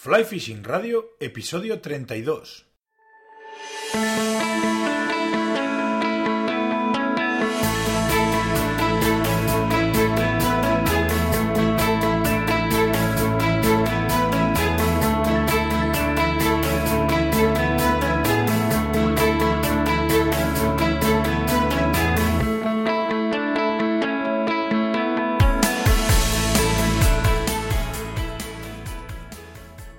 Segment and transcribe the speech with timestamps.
[0.00, 2.64] Fly Fishing Radio, episodio 32.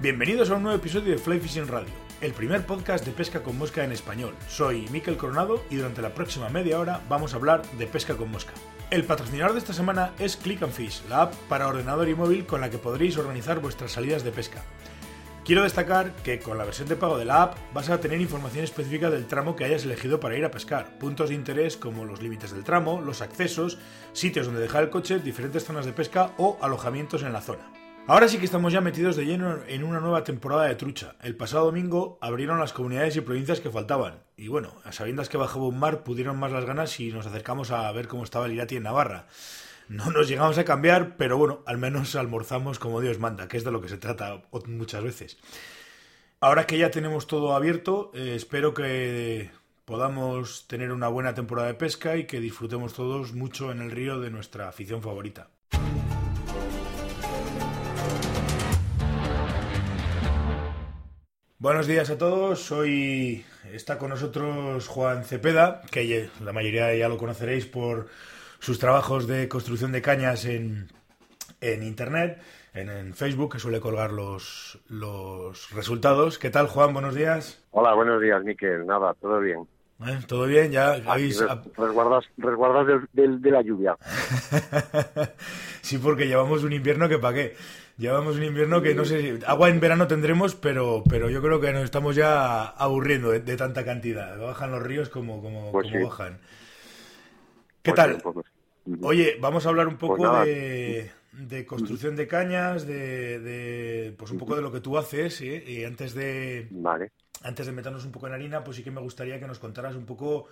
[0.02, 3.58] Bienvenidos a un nuevo episodio de Fly Fishing Radio, el primer podcast de pesca con
[3.58, 4.34] mosca en español.
[4.48, 8.32] Soy Miquel Coronado y durante la próxima media hora vamos a hablar de pesca con
[8.32, 8.54] mosca.
[8.92, 12.46] El patrocinador de esta semana es Click and Fish, la app para ordenador y móvil
[12.46, 14.64] con la que podréis organizar vuestras salidas de pesca.
[15.44, 18.64] Quiero destacar que con la versión de pago de la app vas a tener información
[18.64, 22.22] específica del tramo que hayas elegido para ir a pescar, puntos de interés como los
[22.22, 23.78] límites del tramo, los accesos,
[24.14, 27.79] sitios donde dejar el coche, diferentes zonas de pesca o alojamientos en la zona.
[28.08, 31.16] Ahora sí que estamos ya metidos de lleno en una nueva temporada de trucha.
[31.22, 34.24] El pasado domingo abrieron las comunidades y provincias que faltaban.
[34.36, 37.72] Y bueno, a sabiendas que bajaba un mar, pudieron más las ganas y nos acercamos
[37.72, 39.28] a ver cómo estaba el Irati en Navarra.
[39.90, 43.64] No nos llegamos a cambiar, pero bueno, al menos almorzamos como Dios manda, que es
[43.64, 45.38] de lo que se trata muchas veces.
[46.42, 49.52] Ahora que ya tenemos todo abierto, eh, espero que
[49.86, 54.20] podamos tener una buena temporada de pesca y que disfrutemos todos mucho en el río
[54.20, 55.50] de nuestra afición favorita.
[61.62, 62.72] Buenos días a todos.
[62.72, 63.44] Hoy
[63.74, 68.08] está con nosotros Juan Cepeda, que la mayoría ya lo conoceréis por
[68.60, 70.88] sus trabajos de construcción de cañas en,
[71.60, 72.42] en Internet,
[72.74, 76.40] en, Facebook, que suele colgar los, los resultados.
[76.40, 76.94] ¿Qué tal, Juan?
[76.94, 77.62] Buenos días.
[77.72, 78.88] Hola, buenos días, Miquel.
[78.88, 79.68] Nada, todo bien.
[80.08, 80.20] ¿Eh?
[80.30, 80.72] ¿Todo bien?
[80.72, 81.44] ¿Ya habéis...?
[81.76, 83.98] Resguardas, resguardas de la lluvia.
[85.82, 87.58] sí, porque llevamos un invierno que pa' qué.
[88.00, 89.46] Llevamos un invierno que no sé si...
[89.46, 93.86] Agua en verano tendremos, pero, pero yo creo que nos estamos ya aburriendo de, tanta
[93.86, 94.40] cantidad.
[94.40, 96.40] Bajan los ríos como, como, pues bajan.
[97.84, 98.22] ¿Qué pues tal?
[98.22, 98.48] Pues
[99.02, 104.40] Oye, vamos a hablar un poco de, de, construcción de cañas, de, de, pues un
[104.40, 105.64] poco de lo que tú haces, ¿eh?
[105.68, 106.68] y antes de...
[106.72, 107.12] Vale
[107.44, 109.96] antes de meternos un poco en harina, pues sí que me gustaría que nos contaras
[109.96, 110.48] un poco,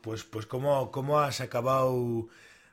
[0.00, 2.28] pues, pues cómo, cómo has acabado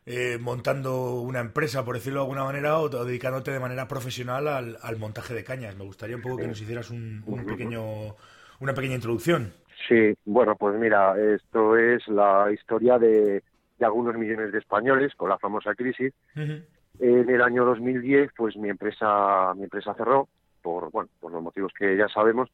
[0.10, 4.98] eh, montando una empresa, por decirlo de alguna manera, o, dedicándote de manera profesional al,
[4.98, 5.76] montaje de cañas.
[5.76, 8.16] Me gustaría un poco que nos hicieras un, pequeño,
[8.62, 9.52] una pequeña introducción.
[9.90, 13.44] Sí, bueno, pues mira, esto es la historia de,
[13.82, 16.14] algunos millones de españoles con la famosa crisis.
[16.36, 20.30] En el año 2010, pues mi empresa, mi empresa cerró
[20.62, 22.50] por, bueno, por los motivos que ya sabemos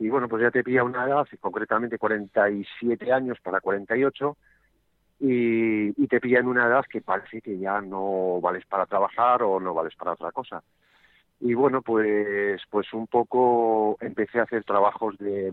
[0.00, 4.36] y bueno, pues ya te pilla una edad, concretamente 47 años para 48,
[5.20, 9.42] y, y te pilla en una edad que parece que ya no vales para trabajar
[9.42, 10.62] o no vales para otra cosa.
[11.40, 15.52] Y bueno, pues, pues un poco empecé a hacer trabajos de,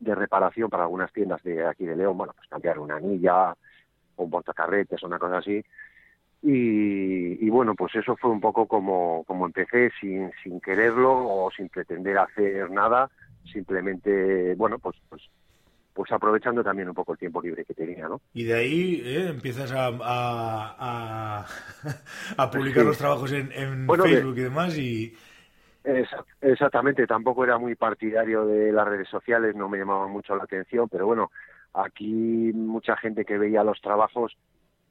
[0.00, 3.54] de reparación para algunas tiendas de aquí de León, bueno, pues cambiar una anilla,
[4.16, 5.64] o un portacarretes o una cosa así.
[6.42, 11.50] Y, y, bueno, pues eso fue un poco como, como empecé sin, sin quererlo o
[11.50, 13.10] sin pretender hacer nada
[13.52, 15.22] simplemente, bueno, pues, pues,
[15.98, 18.20] pues aprovechando también un poco el tiempo libre que tenía, ¿no?
[18.32, 21.44] Y de ahí eh, empiezas a, a,
[22.36, 25.12] a, publicar los trabajos en, Facebook y demás y...
[26.40, 30.88] Exactamente, tampoco era muy partidario de las redes sociales, no me llamaba mucho la atención,
[30.88, 31.32] pero bueno,
[31.74, 34.38] aquí mucha gente que veía los trabajos,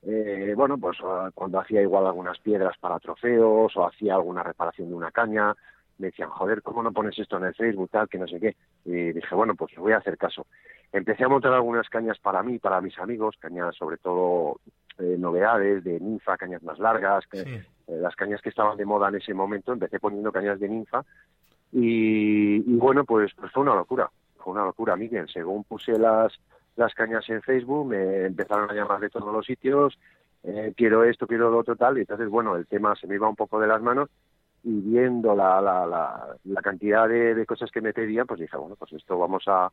[0.01, 4.89] eh, bueno, pues ah, cuando hacía igual algunas piedras para trofeos o hacía alguna reparación
[4.89, 5.55] de una caña,
[5.97, 8.55] me decían, joder, ¿cómo no pones esto en el Facebook, tal, que no sé qué?
[8.85, 10.45] Y dije, bueno, pues voy a hacer caso.
[10.91, 14.59] Empecé a montar algunas cañas para mí, para mis amigos, cañas sobre todo
[14.99, 19.15] eh, novedades de ninfa, cañas más largas, eh, las cañas que estaban de moda en
[19.15, 21.03] ese momento, empecé poniendo cañas de ninfa
[21.71, 25.27] y, bueno, pues, pues fue una locura, fue una locura, Miguel.
[25.31, 26.33] Según puse las,
[26.75, 29.99] las cañas en Facebook, me empezaron a llamar de todos los sitios,
[30.43, 33.27] eh, quiero esto, quiero lo otro, tal, y entonces, bueno, el tema se me iba
[33.27, 34.09] un poco de las manos
[34.67, 38.91] y viendo la, la, la, cantidad de, cosas que me pedían, pues dije, bueno, pues
[38.91, 39.71] esto vamos a,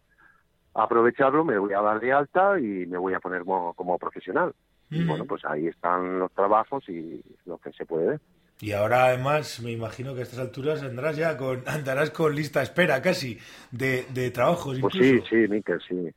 [0.72, 4.54] aprovecharlo, me voy a dar de alta y me voy a poner como, profesional.
[4.90, 8.20] Y bueno, pues ahí están los trabajos y lo que se puede ver.
[8.60, 12.62] Y ahora además me imagino que a estas alturas andarás ya con, andarás con lista
[12.62, 13.38] espera casi
[13.72, 14.78] de, de trabajos.
[14.80, 16.08] Pues sí, sí, Miquel, sí.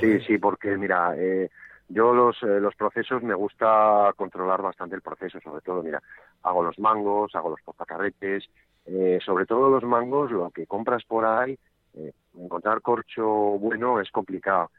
[0.00, 1.50] Sí, sí, porque mira, eh,
[1.92, 6.02] yo los, eh, los procesos me gusta controlar bastante el proceso, sobre todo, mira,
[6.42, 8.44] hago los mangos, hago los portacarretes,
[8.86, 11.58] eh, sobre todo los mangos, lo que compras por ahí,
[11.94, 14.70] eh, encontrar corcho bueno es complicado.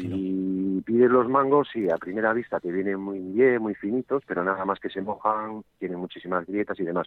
[0.00, 4.42] y pides los mangos y a primera vista te vienen muy bien, muy finitos, pero
[4.42, 7.06] nada más que se mojan, tienen muchísimas grietas y demás.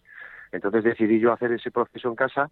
[0.51, 2.51] Entonces decidí yo hacer ese proceso en casa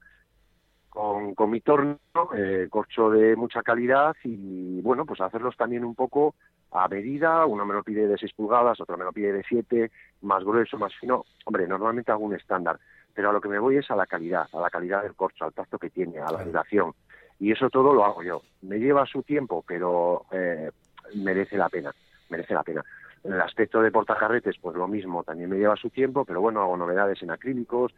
[0.96, 2.00] con, con mi torno,
[2.34, 6.36] eh, corcho de mucha calidad y bueno, pues hacerlos también un poco
[6.72, 9.92] a medida, uno me lo pide de 6 pulgadas, otro me lo pide de 7,
[10.22, 11.26] más grueso, más fino.
[11.44, 12.80] Hombre, normalmente hago un estándar,
[13.14, 15.44] pero a lo que me voy es a la calidad, a la calidad del corcho,
[15.44, 16.94] al tacto que tiene, a la duración.
[17.40, 18.42] Y eso todo lo hago yo.
[18.62, 20.72] Me lleva su tiempo, pero eh,
[21.16, 21.94] merece la pena,
[22.30, 22.84] merece la pena.
[23.26, 26.62] En el aspecto de portacarretes, pues lo mismo, también me lleva su tiempo, pero bueno,
[26.62, 27.94] hago novedades en acrílicos,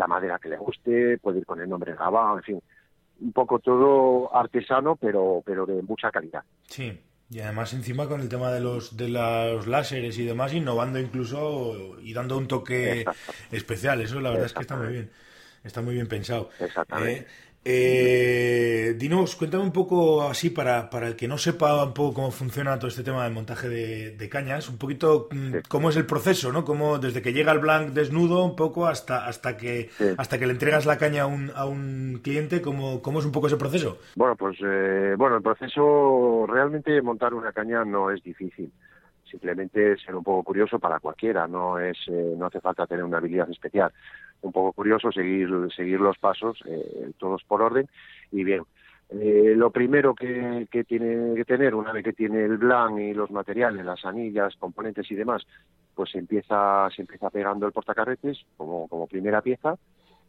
[0.00, 2.62] la madera que le guste, puede ir con el nombre grabado, en fin,
[3.20, 6.42] un poco todo artesano, pero, pero de mucha calidad.
[6.66, 6.98] Sí,
[7.28, 12.00] y además encima con el tema de los de los láseres y demás, innovando incluso
[12.00, 13.04] y dando un toque
[13.52, 14.00] especial.
[14.00, 15.10] Eso la verdad es que está muy bien.
[15.62, 16.48] Está muy bien pensado.
[16.58, 17.20] Exactamente.
[17.20, 17.26] Eh,
[17.62, 22.30] eh, dinos, cuéntame un poco así para, para el que no sepa un poco cómo
[22.30, 26.52] funciona todo este tema del montaje de, cañas, un poquito mm, cómo es el proceso,
[26.52, 26.64] ¿no?
[26.64, 30.52] Cómo desde que llega el blanc desnudo un poco hasta hasta que hasta que le
[30.52, 33.98] entregas la caña a un, a un cliente, ¿cómo, ¿cómo es un poco ese proceso?
[34.16, 38.72] Bueno, pues eh, bueno, el proceso realmente montar una caña no es difícil
[39.30, 43.18] simplemente ser un poco curioso para cualquiera, no es eh, no hace falta tener una
[43.18, 43.92] habilidad especial.
[44.42, 47.86] Un poco curioso, seguir seguir los pasos, eh, todos por orden
[48.32, 48.62] y bien.
[49.10, 53.12] Eh, lo primero que, que, tiene que tener una vez que tiene el blanc y
[53.12, 55.44] los materiales, las anillas, componentes y demás,
[55.94, 59.74] pues se empieza se empieza pegando el portacarretes como como primera pieza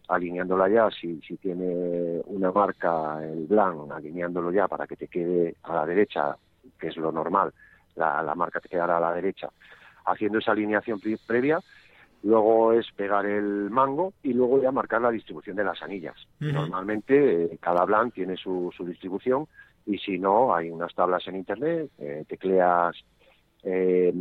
[0.07, 5.55] alineándola ya si, si tiene una marca el blanc alineándolo ya para que te quede
[5.63, 6.35] a la derecha
[6.79, 7.53] que es lo normal
[7.95, 9.49] la, marca te quedará a la derecha,
[10.05, 11.59] haciendo esa alineación previa.
[12.23, 16.15] Luego es pegar el mango y luego ya marcar la distribución de las anillas.
[16.39, 19.47] Normalmente eh, cada blanc tiene su, su distribución
[19.85, 22.95] y si no, hay unas tablas en internet, eh, tecleas,
[23.63, 24.11] eh,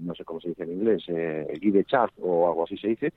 [0.00, 3.12] no sé cómo se dice en inglés, eh, guide chart o algo así se dice,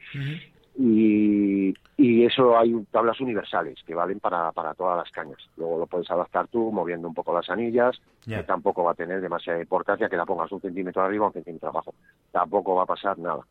[0.79, 5.39] y, y, eso hay tablas universales que valen para, para todas las cañas.
[5.57, 9.19] Luego lo puedes adaptar tú moviendo un poco las anillas, que tampoco va a tener
[9.19, 11.95] demasiada importancia que la pongas un centímetro arriba o un centímetro abajo.
[12.31, 13.41] Tampoco va a pasar nada.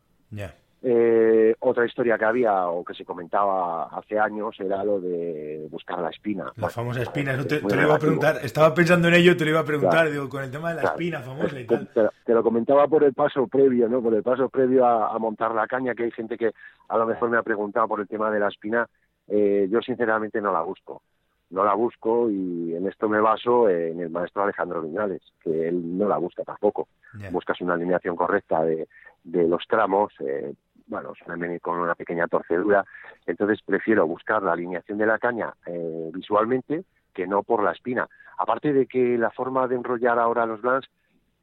[0.83, 5.99] Eh, otra historia que había o que se comentaba hace años era lo de buscar
[5.99, 6.51] la espina.
[6.55, 9.59] La famosa espina, te, lo iba a preguntar, estaba pensando en ello, te lo iba
[9.61, 11.89] a preguntar, digo, con el tema de la espina famosa y tal.
[12.25, 14.01] Te, lo comentaba por el paso previo, ¿no?
[14.03, 16.51] Por el paso previo a, montar la caña, que hay gente que
[16.89, 18.87] a lo mejor me ha preguntado por el tema de la espina.
[19.27, 21.01] Eh, yo sinceramente no la busco.
[21.49, 25.97] No la busco y en esto me baso en el maestro Alejandro Viñales, que él
[25.97, 26.87] no la busca tampoco.
[27.31, 28.87] Buscas una alineación correcta de,
[29.23, 30.53] de los tramos, eh,
[30.87, 32.85] bueno, suelen venir con una pequeña torcedura,
[33.25, 36.83] entonces prefiero buscar la alineación de la caña eh, visualmente
[37.13, 38.07] que no por la espina.
[38.37, 40.87] Aparte de que la forma de enrollar ahora los blancs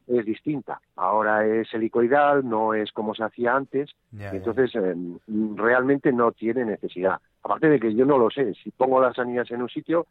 [0.07, 0.81] es distinta.
[0.97, 4.95] Ahora es helicoidal, no es como se hacía antes, entonces eh,
[5.57, 7.21] realmente no tiene necesidad.
[7.45, 10.07] Aparte de que yo no lo sé, si pongo las anillas en un sitio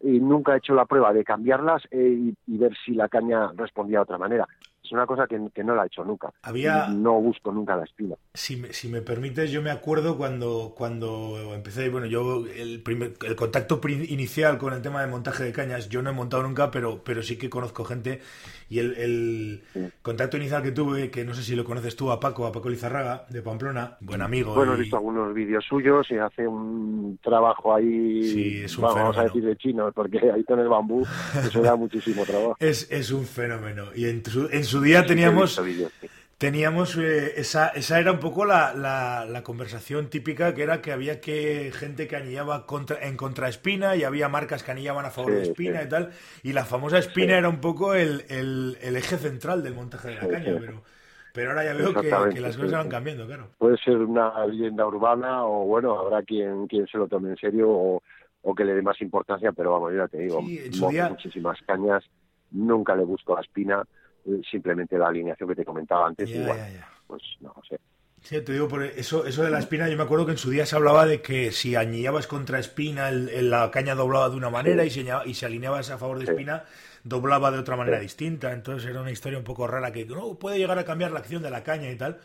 [0.00, 3.98] y nunca he hecho la prueba de cambiarlas eh, y, ver si la caña respondía
[3.98, 4.46] de otra manera
[4.86, 6.32] es una cosa que, no la he hecho nunca.
[6.42, 6.88] Había...
[6.88, 8.14] No busco nunca la espina.
[8.34, 13.14] Si me, si me permites, yo me acuerdo cuando, cuando empecé, bueno, yo el, primer,
[13.26, 16.70] el contacto inicial con el tema de montaje de cañas, yo no he montado nunca,
[16.70, 18.20] pero, pero sí que conozco gente
[18.68, 22.18] y el, el contacto inicial que tuve, que no sé si lo conoces tú, a
[22.18, 24.54] Paco, a Paco Lizarraga, de Pamplona, buen amigo.
[24.54, 29.18] Bueno, he visto algunos vídeos suyos y hace un trabajo ahí, sí, es un vamos
[29.18, 32.56] a decir de chino, porque ahí con el bambú eso da muchísimo trabajo.
[32.66, 33.84] Es, es un fenómeno.
[33.94, 35.60] Y en en su día teníamos
[36.38, 41.20] teníamos eh, esa, esa era un poco la, la, conversación típica que era que había
[41.20, 45.32] que gente que anillaba contra, en contra Espina y había marcas que anillaban a favor
[45.32, 46.10] de Espina y tal
[46.42, 50.28] y la famosa Espina era un poco el, el, eje central del montaje de la
[50.28, 50.82] caña pero
[51.32, 53.48] pero ahora ya veo que, las cosas van cambiando claro.
[53.58, 57.70] Puede ser una leyenda urbana o bueno habrá quien quien se lo tome en serio
[57.70, 58.02] o,
[58.42, 62.04] o que le dé más importancia pero vamos ya te digo muchísimas cañas
[62.50, 63.82] nunca le busco la espina
[64.50, 66.58] simplemente la alineación que te comentaba antes, igual.
[67.06, 67.78] Pues no sé.
[68.26, 70.50] Sí, te digo, por eso, eso de la espina, yo me acuerdo que en su
[70.50, 74.50] día se hablaba de que si añillabas contra espina, el, la caña doblaba de una
[74.50, 76.64] manera y, si, y si alineabas a favor de espina,
[77.04, 78.52] doblaba de otra manera distinta.
[78.52, 81.40] Entonces era una historia un poco rara que no puede llegar a cambiar la acción
[81.40, 82.18] de la caña y tal.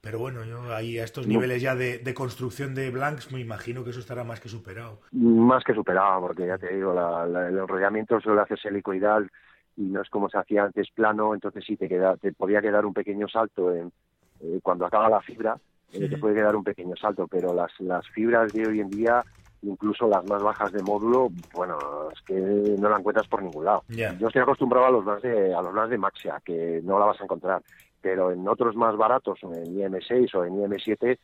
[0.00, 3.90] Pero bueno, yo ahí a estos niveles ya de, construcción de blanks me imagino que
[3.90, 5.00] eso estará más que superado.
[5.10, 6.92] Más que superado, porque ya te digo,
[7.24, 9.30] el enrollamiento suele hacerse helicoidal
[9.76, 12.84] y no es como se hacía antes plano, entonces sí te, queda, te podía quedar
[12.84, 13.92] un pequeño salto en,
[14.40, 15.56] eh, cuando acaba la fibra,
[15.92, 19.22] eh, te puede quedar un pequeño salto, pero las, las fibras de hoy en día,
[19.62, 21.78] incluso las más bajas de módulo, bueno,
[22.12, 23.84] es que no la encuentras por ningún lado.
[23.88, 27.06] Yo estoy acostumbrado a los más de, a los más de Maxia, que no la
[27.06, 27.62] vas a encontrar,
[28.00, 31.18] pero en otros más baratos, en IM6 o en IM7,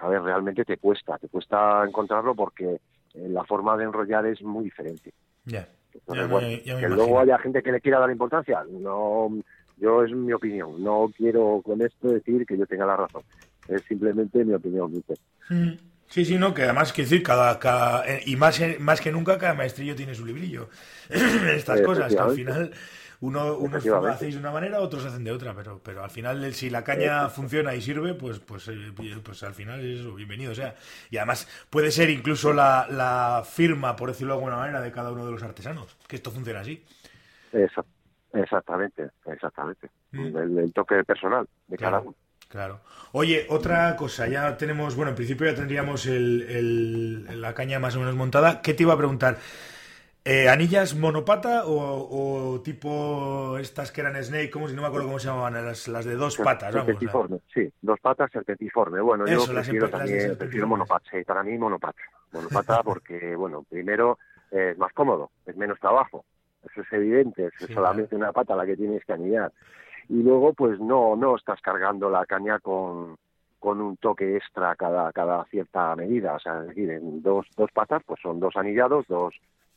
[0.00, 2.80] a ver, realmente te cuesta, te cuesta encontrarlo porque
[3.14, 5.12] la forma de enrollar es muy diferente.
[5.44, 5.68] Ya.
[5.92, 9.30] Que luego haya gente que le quiera dar importancia, no,
[9.78, 10.82] yo es mi opinión.
[10.82, 13.22] No quiero con esto decir que yo tenga la razón.
[13.68, 14.92] Es simplemente mi opinión,
[15.50, 15.70] mm.
[16.08, 19.38] Sí, sí, no, que además, quiero decir, cada, cada eh, y más, más que nunca,
[19.38, 20.68] cada maestrillo tiene su librillo.
[21.08, 22.72] Estas cosas, que al final
[23.22, 26.68] uno, unos hacéis de una manera, otros hacen de otra, pero, pero al final, si
[26.70, 30.50] la caña funciona y sirve, pues, pues, eh, pues al final es bienvenido.
[30.50, 30.74] O sea,
[31.08, 35.12] y además puede ser incluso la, la firma, por decirlo de alguna manera, de cada
[35.12, 36.84] uno de los artesanos, que esto funciona así.
[38.32, 39.88] exactamente, exactamente.
[40.10, 40.58] Mm.
[40.58, 42.16] El, toque personal de cada uno.
[42.48, 42.80] Claro.
[43.12, 47.94] Oye, otra cosa, ya tenemos, bueno, en principio ya tendríamos el, el, la caña más
[47.94, 48.62] o menos montada.
[48.62, 49.38] ¿Qué te iba a preguntar?
[50.24, 54.50] Eh, ¿Anillas monopata o, tipo estas que eran Snake?
[54.50, 55.54] ¿Cómo si no me acuerdo cómo se llamaban?
[55.54, 57.40] Las, las de dos patas, vamos.
[57.52, 59.00] Sí, dos patas, serpentiforme.
[59.00, 62.00] Bueno, yo prefiero también, prefiero monopata, sí, para mí monopata.
[62.32, 64.18] Monopata porque, bueno, primero
[64.52, 66.24] es más cómodo, es menos trabajo.
[66.70, 69.52] Eso es evidente, es solamente una pata la que tienes que anillar.
[70.08, 73.16] Y luego, pues no, no estás cargando la caña con,
[73.58, 76.34] con un toque extra cada, cada cierta medida.
[76.34, 79.34] O sea, es decir, en dos, dos patas, pues son dos anillados, dos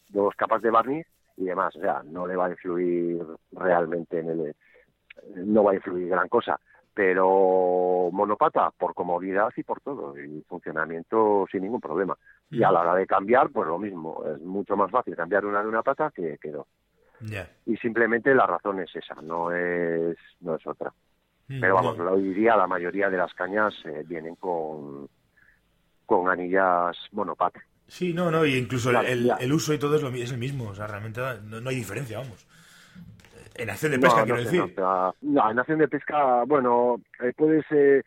[0.10, 1.08] dos capas de barniz
[1.38, 1.76] y demás.
[1.76, 4.56] O sea, no le va a influir realmente en el.
[5.36, 6.60] No va a influir gran cosa.
[6.94, 12.18] Pero monopata, por comodidad y por todo, y funcionamiento sin ningún problema.
[12.50, 14.24] Y a la hora de cambiar, pues lo mismo.
[14.26, 16.68] Es mucho más fácil cambiar una de una pata que, que dos.
[17.66, 20.94] Y simplemente la razón es esa, no es, no es otra.
[21.48, 25.08] Mm, Pero vamos, lo diría, la mayoría de las cañas eh, vienen con,
[26.06, 27.62] con anillas monopata.
[27.88, 30.70] Sí, no, no, y incluso el, el, uso y todo es, lo, es el mismo,
[30.70, 32.48] o sea, realmente no, hay diferencia, vamos.
[33.54, 34.76] En acción de pesca, quiero decir.
[35.22, 38.04] No, en acción de pesca, bueno, eh, puedes, eh,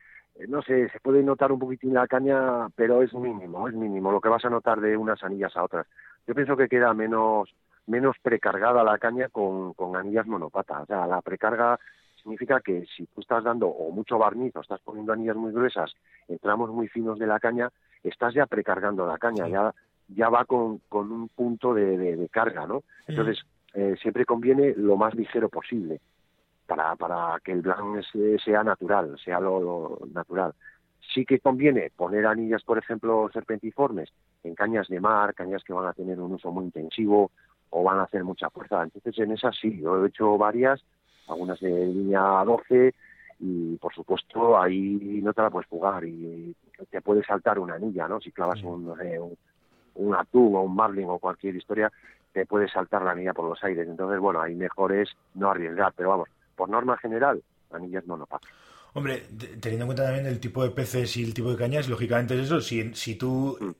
[0.49, 4.21] no sé, se puede notar un poquitín la caña, pero es mínimo, es mínimo lo
[4.21, 5.87] que vas a notar de unas anillas a otras.
[6.27, 7.49] Yo pienso que queda menos
[7.89, 10.83] menos precargada la caña con, con anillas monopata.
[10.83, 11.79] O sea, la precarga
[12.23, 15.93] significa que si tú estás dando o mucho barniz o estás poniendo anillas muy gruesas
[16.29, 17.71] en tramos muy finos de la caña,
[18.03, 19.75] estás ya precargando la caña, ya,
[20.09, 22.83] ya va con, con un punto de, de, carga, ¿no?
[23.07, 26.01] Entonces, eh, siempre conviene lo más ligero posible
[26.67, 28.03] para, para que el blanc
[28.45, 30.55] sea natural, sea lo, natural.
[31.15, 34.11] Sí que conviene poner anillas, por ejemplo, serpentiformes
[34.45, 37.31] en cañas de mar, cañas que van a tener un uso muy intensivo
[37.71, 38.83] o van a hacer mucha fuerza.
[38.83, 40.83] Entonces, en esas sí, yo he hecho varias,
[41.29, 42.95] algunas de línea 12
[43.41, 46.55] y por supuesto ahí no te la puedes jugar y
[46.91, 48.21] te puede saltar una anilla, ¿no?
[48.21, 48.93] Si clavas un,
[49.95, 51.93] un, atún o un marlin o cualquier historia,
[52.33, 53.87] te puede saltar la anilla por los aires.
[53.89, 57.43] Entonces, bueno, ahí mejor es no arriesgar, pero vamos, por norma general,
[57.73, 58.51] anillas monopatas.
[58.95, 59.25] Hombre,
[59.61, 62.47] teniendo en cuenta también el tipo de peces y el tipo de cañas, lógicamente es
[62.47, 63.57] eso, si, si tú...
[63.61, 63.71] Mm.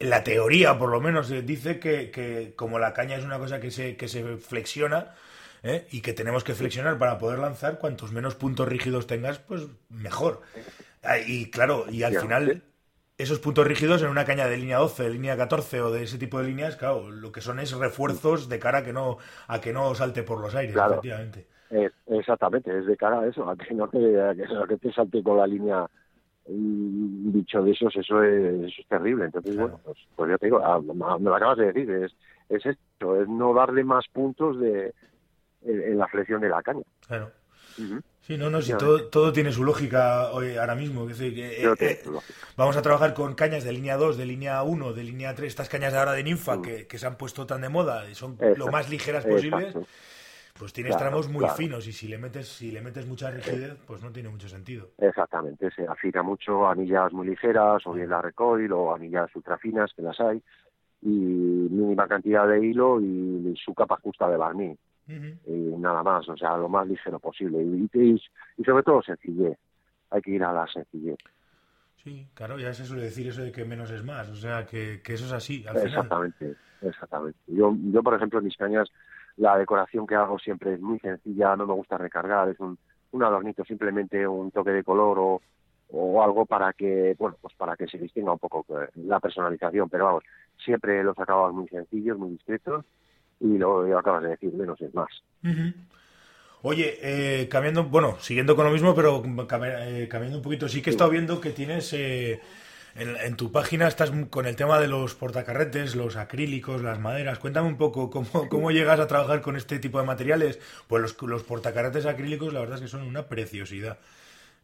[0.00, 3.70] La teoría, por lo menos, dice que, que como la caña es una cosa que
[3.70, 5.14] se, que se flexiona,
[5.62, 5.86] ¿eh?
[5.90, 10.40] y que tenemos que flexionar para poder lanzar, cuantos menos puntos rígidos tengas, pues mejor.
[11.02, 12.62] Ah, y claro, y al final
[13.16, 16.18] esos puntos rígidos en una caña de línea 12, de línea 14 o de ese
[16.18, 19.60] tipo de líneas, claro, lo que son es refuerzos de cara a que no a
[19.60, 21.46] que no salte por los aires, efectivamente.
[22.06, 25.46] exactamente, es de cara a eso, a que no te, que, te salte con la
[25.46, 25.86] línea
[26.46, 29.26] un bicho de esos, eso es, terrible.
[29.26, 32.16] Entonces, bueno, pues, pues ya te digo, ah, me lo acabas de decir, es,
[32.48, 34.94] es esto, es no darle más puntos de,
[35.62, 36.82] en, la flexión de la caña.
[37.06, 37.32] Claro.
[38.20, 41.06] Sí, no, no, si todo, todo tiene su lógica hoy, ahora mismo.
[41.06, 42.02] decir, que, eh, eh,
[42.56, 45.68] vamos a trabajar con cañas de línea 2, de línea 1, de línea 3, estas
[45.68, 46.62] cañas de ahora de ninfa mm.
[46.62, 49.74] que, que, se han puesto tan de moda y son lo más ligeras posibles.
[50.58, 54.02] Pues tienes tramos muy finos y si le metes si le metes mucha rigidez, pues
[54.02, 54.88] no tiene mucho sentido.
[54.98, 60.02] Exactamente, se afina mucho anillas muy ligeras o bien la recoil o anillas ultrafinas que
[60.02, 60.42] las hay
[61.00, 66.36] y mínima cantidad de hilo y su capa justa de barniz y nada más, o
[66.36, 67.62] sea, lo más ligero posible.
[67.62, 67.88] Y,
[68.58, 69.58] y, sobre todo sencillez,
[70.10, 71.18] hay que ir a la sencillez.
[72.04, 75.00] Sí, claro, ya se suele decir eso de que menos es más, o sea, que,
[75.04, 75.64] eso es así.
[75.66, 77.38] Al exactamente, exactamente.
[77.46, 78.88] Yo, yo, por ejemplo, en mis cañas,
[79.36, 82.78] la decoración que hago siempre es muy sencilla, no me gusta recargar, es un,
[83.12, 85.40] un adornito, simplemente un toque de color o,
[85.90, 89.88] o algo para que, bueno, pues para que se distinga un poco eh, la personalización,
[89.88, 90.24] pero vamos,
[90.62, 92.84] siempre los acabados muy sencillos, muy discretos
[93.40, 95.08] y lo acabas de decir, menos es más.
[96.62, 100.90] Oye, eh, cambiando, bueno, siguiendo con lo mismo, pero eh, cambiando un poquito, sí que
[100.90, 102.40] he estado viendo que tienes eh,
[102.96, 107.38] en, tu página, estás con el tema de los portacarretes, los acrílicos, las maderas.
[107.38, 110.58] Cuéntame un poco cómo, cómo llegas a trabajar con este tipo de materiales.
[110.88, 113.98] Pues los, los portacarretes acrílicos, la verdad es que son una preciosidad.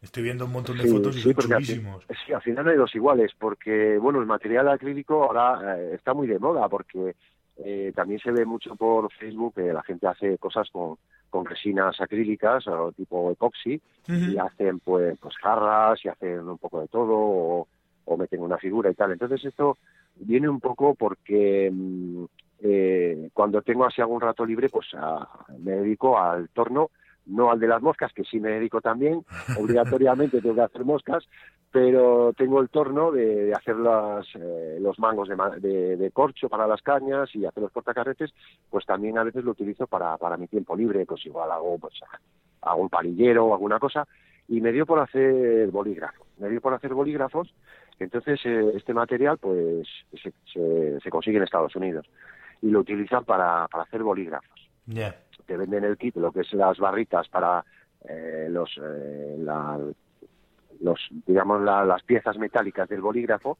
[0.01, 2.05] Estoy viendo un montón de fotos y son chulísimos.
[2.25, 6.13] sí, al final no hay dos iguales, porque, bueno, el material acrílico ahora eh, está
[6.13, 7.15] muy de moda, porque
[7.57, 10.97] eh, también se ve mucho por Facebook que la gente hace cosas con,
[11.29, 16.81] con resinas acrílicas o tipo epoxi y hacen pues, pues jarras y hacen un poco
[16.81, 17.67] de todo o,
[18.17, 19.11] meten una figura y tal.
[19.11, 19.77] Entonces esto
[20.15, 22.23] viene un poco porque mm,
[22.61, 24.87] eh, cuando tengo así algún rato libre pues
[25.59, 26.91] me dedico al torno
[27.25, 29.25] no al de las moscas, que sí me dedico también,
[29.59, 31.23] obligatoriamente tengo que hacer moscas,
[31.71, 36.81] pero tengo el torno de, hacer las, eh, los mangos de, de, corcho para las
[36.81, 38.31] cañas y hacer los portacarretes,
[38.69, 41.95] pues también a veces lo utilizo para, para mi tiempo libre, pues igual hago, pues,
[42.61, 44.07] hago un parillero o alguna cosa,
[44.47, 47.53] y me dio por hacer bolígrafo, me dio por hacer bolígrafos,
[47.99, 49.87] entonces eh, este material pues
[50.21, 50.33] se,
[51.01, 52.05] se, consigue en Estados Unidos
[52.61, 54.69] y lo utilizan para, para hacer bolígrafos
[55.45, 57.63] te venden el kit, lo que es las barritas para
[58.07, 59.37] eh, los, eh,
[60.81, 63.57] los, digamos, las piezas metálicas del bolígrafo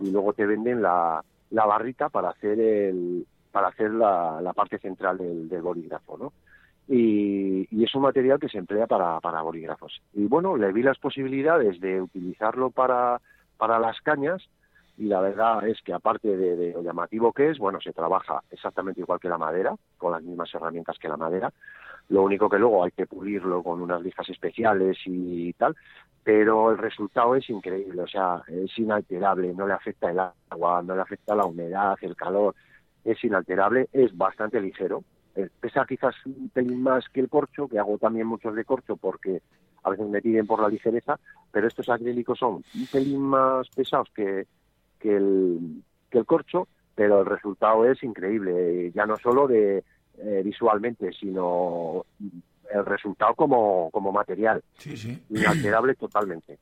[0.00, 4.78] y luego te venden la, la barrita para hacer el, para hacer la, la parte
[4.78, 6.32] central del, del bolígrafo, ¿no?
[6.88, 10.00] Y, y, es un material que se emplea para, para bolígrafos.
[10.12, 13.20] Y bueno, le vi las posibilidades de utilizarlo para,
[13.56, 14.48] para las cañas
[14.98, 19.00] y la verdad es que aparte de, lo llamativo que es, bueno, se trabaja exactamente
[19.00, 21.52] igual que la madera, con las mismas herramientas que la madera,
[22.08, 25.76] lo único que luego hay que pulirlo con unas lijas especiales y tal,
[26.22, 30.96] pero el resultado es increíble, o sea, es inalterable, no le afecta el agua, no
[30.96, 32.54] le afecta la humedad, el calor,
[33.04, 37.78] es inalterable, es bastante ligero, eh, pesa quizás un pelín más que el corcho, que
[37.78, 39.42] hago también muchos de corcho porque
[39.82, 41.20] a veces me piden por la ligereza,
[41.52, 44.46] pero estos acrílicos son un pelín más pesados que,
[45.06, 49.84] que el, que el corcho, pero el resultado es increíble, ya no solo de
[50.18, 52.04] eh, visualmente, sino
[52.68, 54.64] el resultado como, como material.
[54.78, 55.22] Sí, sí.
[55.30, 56.58] Inalterable totalmente.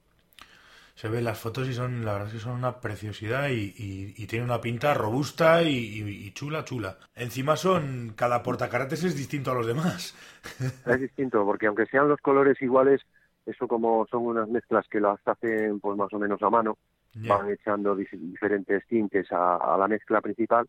[0.94, 4.26] Se ven las fotos y son, la verdad es que son una preciosidad y, y,
[4.26, 6.98] tiene una pinta robusta y, chula, chula.
[7.16, 10.14] Encima son, cada portacarretes es distinto a los demás.
[10.86, 13.00] Es distinto, porque aunque sean los colores iguales,
[13.46, 16.76] eso como son unas mezclas que las hacen pues más o menos a mano,
[17.14, 20.66] van echando diferentes tintes a, la mezcla principal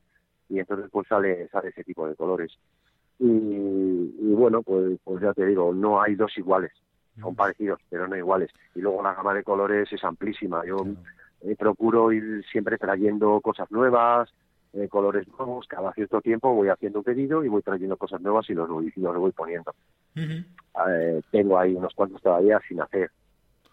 [0.50, 2.52] y entonces pues sale, sale ese tipo de colores.
[3.18, 6.72] Y, bueno, pues, pues ya te digo, no hay dos iguales,
[7.20, 8.52] son parecidos, pero no iguales.
[8.76, 10.66] Y luego la gama de colores es amplísima.
[10.66, 10.86] Yo
[11.42, 14.30] eh, procuro ir siempre trayendo cosas nuevas,
[14.76, 18.50] eh, colores nuevos, cada cierto tiempo voy haciendo un pedido y voy trayendo cosas nuevas
[18.50, 19.74] y los voy, y los voy poniendo.
[20.16, 23.10] Eh, tengo ahí unos cuantos todavía sin hacer,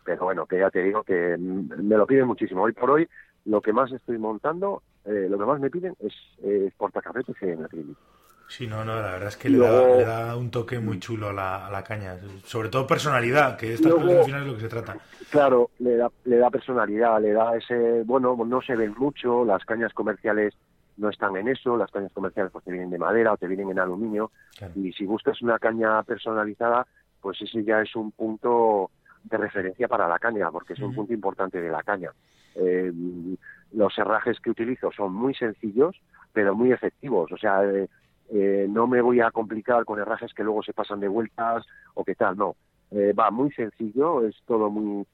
[0.05, 2.63] pero bueno, que ya te digo que me lo piden muchísimo.
[2.63, 3.09] Hoy por hoy,
[3.45, 7.65] lo que más estoy montando, eh, lo que más me piden es, es portacarretes en
[7.65, 8.01] acrílico.
[8.49, 11.67] Sí, no, no, la verdad es que le, da, un toque muy chulo a la,
[11.69, 14.69] a la caña, sobre todo personalidad, que estas cosas al final es lo que se
[14.69, 14.97] trata.
[15.31, 19.65] Claro, le da, le da personalidad, le da ese, bueno, no se ven mucho, las
[19.65, 20.53] cañas comerciales
[20.99, 23.71] no están en eso, las cañas comerciales pues te vienen de madera o te vienen
[23.71, 24.31] en aluminio,
[24.77, 26.87] y si buscas una caña personalizada,
[27.23, 28.91] pues ese ya es un punto
[29.25, 32.11] de referencia para la caña, porque es un punto importante de la caña.
[32.55, 32.93] Eh,
[33.73, 35.97] los herrajes que utilizo son muy sencillos,
[36.33, 37.33] pero muy efectivos.
[37.33, 37.89] O sea, eh,
[38.31, 42.05] eh, no me voy a complicar con herrajes que luego se pasan de vueltas o
[42.05, 42.57] qué tal, no.
[43.19, 45.07] va muy sencillo, es todo muy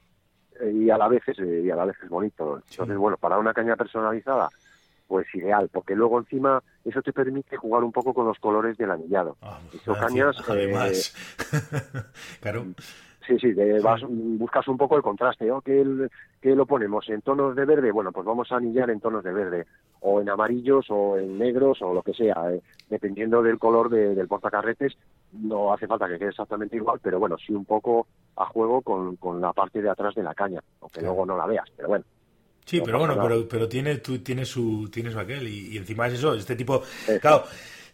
[0.60, 2.60] y a la vez es y a la vez es bonito.
[2.70, 4.48] Entonces, bueno, para una caña personalizada,
[5.06, 8.90] pues ideal, porque luego encima eso te permite jugar un poco con los colores del
[8.90, 9.36] anillado.
[9.40, 9.60] Ah,
[10.00, 11.14] cañas, además,
[12.40, 12.66] claro.
[13.28, 15.60] Sí, sí, vas, buscas un poco el contraste, ¿no?
[15.60, 17.06] ¿Qué, lo ponemos?
[17.10, 17.92] ¿En tonos de verde?
[17.92, 19.66] Bueno, pues vamos a anillar en tonos de verde,
[20.00, 24.26] o en amarillos, o en negros, o lo que sea, eh, dependiendo del color del
[24.28, 24.96] portacarretes,
[25.32, 29.16] no hace falta que quede exactamente igual, pero bueno, sí un poco a juego con,
[29.16, 32.06] con la parte de atrás de la caña, aunque luego no la veas, pero bueno.
[32.64, 36.14] Sí, pero bueno, pero, pero tiene, tú, tiene, su, tiene su aquel, y, encima es
[36.14, 36.80] eso, este tipo,
[37.20, 37.44] claro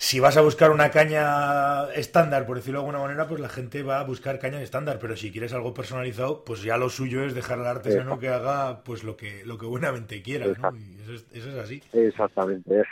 [0.05, 3.83] si vas a buscar una caña estándar, por decirlo de alguna manera, pues la gente
[3.83, 7.35] va a buscar caña estándar, pero si quieres algo personalizado, pues ya lo suyo es
[7.35, 10.77] dejar al artesano que haga pues lo que lo que buenamente quiera, ¿no?
[10.77, 11.83] Y eso es, así.
[11.95, 12.83] Exactamente,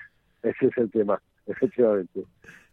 [0.43, 2.25] ese es el tema, efectivamente.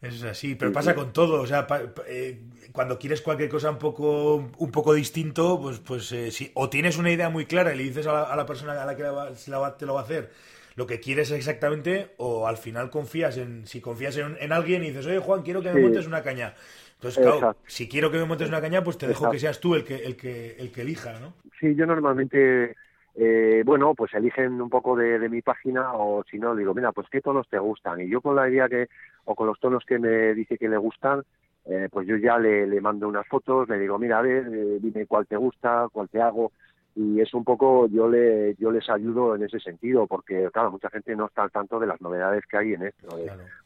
[0.02, 1.68] Eso es así, pero pasa con todo, o sea,
[2.08, 2.40] eh,
[2.72, 6.98] cuando quieres cualquier cosa un poco un poco distinto, pues pues eh, si o tienes
[6.98, 9.96] una idea muy clara y le dices a la, persona a la que te lo
[9.96, 10.32] va a hacer
[10.80, 15.06] lo que quieres exactamente o al final confías en, si confías en, alguien y dices,
[15.08, 16.54] oye Juan, quiero que me montes una caña.
[16.94, 19.76] Entonces, claro, si quiero que me montes una caña, pues te dejo que seas tú
[19.76, 21.34] el que, el que, el que elija, ¿no?
[21.60, 22.78] Sí, yo normalmente,
[23.16, 27.08] eh, bueno, pues eligen un poco de, mi página o si no, digo, mira, pues
[27.12, 28.00] qué tonos te gustan.
[28.00, 28.88] Y yo con la idea que,
[29.26, 31.24] o con los tonos que me dice que le gustan,
[31.66, 34.78] eh, pues yo ya le, le, mando unas fotos, le digo, mira, a ver, eh,
[34.80, 36.54] dime cuál te gusta, cuál te hago,
[36.96, 40.90] y es un poco, yo le yo les ayudo en ese sentido, porque claro, mucha
[40.90, 43.08] gente no está al tanto de las novedades que hay en esto,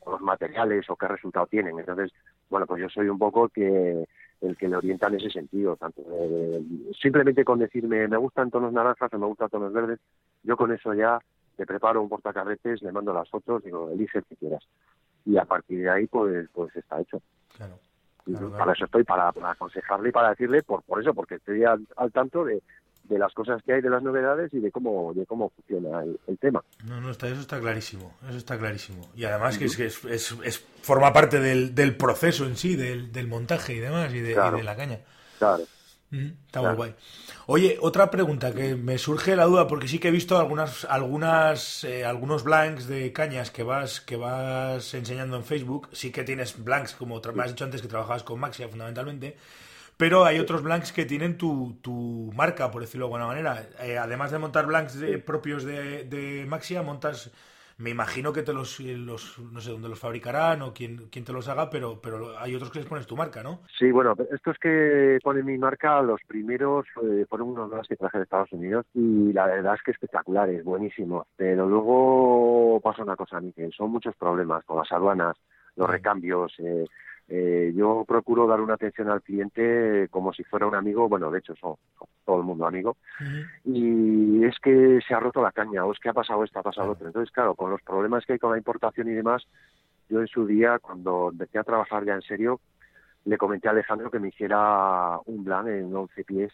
[0.02, 1.80] o los materiales o qué resultado tienen.
[1.80, 2.12] Entonces,
[2.50, 4.06] bueno, pues yo soy un poco que
[4.42, 6.04] el que le orienta en ese sentido, tanto
[7.02, 10.00] simplemente con decirme me gustan tonos naranjas o me gustan tonos verdes,
[10.44, 11.20] yo con eso ya
[11.56, 14.64] te preparo un portacarretes, le mando las fotos, digo, elige el que quieras.
[15.26, 17.22] Y a partir de ahí, pues, pues está hecho.
[17.56, 17.78] Claro.
[18.58, 22.46] Para eso estoy, para, aconsejarle y para decirle, por, por eso, porque estoy al, tanto
[22.46, 22.62] de,
[23.04, 26.38] de las cosas que hay, de las novedades y de cómo de cómo funciona el,
[26.40, 26.64] tema.
[26.86, 29.10] No, no, está, eso está clarísimo, eso está clarísimo.
[29.16, 30.04] Y además que, es, que es,
[30.44, 34.32] es, forma parte del, del proceso en sí, del, del montaje y demás, y de,
[34.32, 35.00] y de la caña.
[35.40, 35.64] Claro.
[36.14, 36.96] Está muy guay.
[37.48, 41.84] Oye, otra pregunta que me surge la duda porque sí que he visto algunas, algunas,
[41.84, 45.90] eh, algunos blanks de cañas que vas, que vas enseñando en Facebook.
[45.92, 49.36] Sí que tienes blanks, como me has dicho antes que trabajabas con Maxia fundamentalmente,
[49.98, 53.68] pero hay otros blanks que tienen tu, tu marca, por decirlo de alguna manera.
[53.82, 57.32] Eh, además de montar blanks propios de, de Maxia, montas
[57.78, 61.34] me imagino que te los, los, no sé dónde los fabricarán o quién, quién te
[61.34, 63.62] los haga, pero, pero hay otros que les pones tu marca, ¿no?
[63.78, 68.18] Sí, bueno, estos que ponen mi marca, los primeros eh, fueron unos más que traje
[68.18, 71.28] de Estados Unidos y la verdad es que espectaculares, buenísimos.
[71.36, 75.36] Pero luego pasa una cosa, que son muchos problemas con las aduanas,
[75.76, 76.86] los recambios, eh,
[77.30, 81.40] eh, yo procuro dar una atención al cliente como si fuera un amigo, bueno, de
[81.40, 81.76] hecho son,
[82.26, 82.98] todo el mundo amigo,
[83.64, 86.64] y es que se ha roto la caña, o es que ha pasado esto, ha
[86.64, 87.08] pasado otro.
[87.08, 89.44] Entonces, claro, con los problemas que hay con la importación y demás,
[90.10, 92.60] yo en su día, cuando empecé a trabajar ya en serio,
[93.26, 96.52] le comenté a Alejandro que me hiciera un plan en 11 pies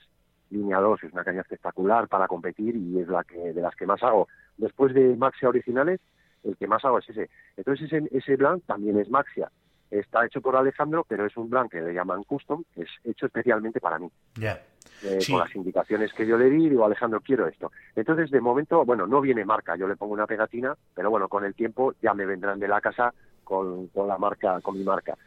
[0.51, 3.85] línea 2, es una caña espectacular para competir y es la que de las que
[3.85, 4.27] más hago.
[4.57, 5.99] Después de Maxia originales,
[6.43, 7.29] el que más hago es ese.
[7.55, 9.51] Entonces ese, ese plan también es Maxia
[9.89, 13.25] Está hecho por Alejandro, pero es un blanco que le llaman custom, que es hecho
[13.25, 14.09] especialmente para mí.
[14.35, 14.61] Ya.
[15.03, 17.71] Eh, con las indicaciones que yo le di, digo, Alejandro, quiero esto.
[17.95, 21.45] Entonces, de momento, bueno, no viene marca, yo le pongo una pegatina, pero bueno, con
[21.45, 25.17] el tiempo ya me vendrán de la casa con, con la marca, con mi marca.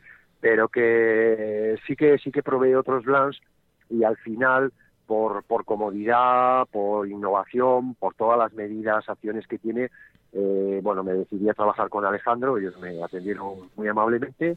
[0.41, 3.41] Pero que sí que sí que probé otros blancs
[3.89, 4.73] y al final,
[5.07, 9.91] por, por comodidad, por innovación, por todas las medidas, acciones que tiene,
[10.33, 14.57] eh, bueno, me decidí a trabajar con Alejandro, ellos me atendieron muy amablemente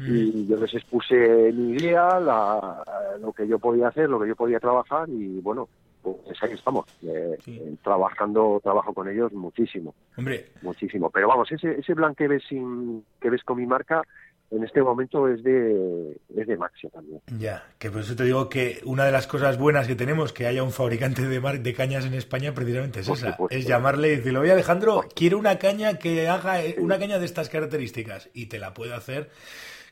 [0.00, 4.60] y yo les expuse mi idea, lo que yo podía hacer, lo que yo podía
[4.60, 5.68] trabajar y bueno,
[6.02, 10.46] pues ahí estamos, eh, eh, trabajando, trabajo con ellos muchísimo, Hombre.
[10.62, 11.10] muchísimo.
[11.10, 14.02] Pero vamos, ese, ese plan que ves, sin, que ves con mi marca,
[14.50, 17.20] en este momento es de, es de Maxia también.
[17.38, 20.46] Ya, que por eso te digo que una de las cosas buenas que tenemos que
[20.46, 24.16] haya un fabricante de, mar, de cañas en España precisamente es esa, es llamarle y
[24.16, 28.58] decirle, oye Alejandro, quiero una caña que haga una caña de estas características y te
[28.58, 29.30] la puede hacer.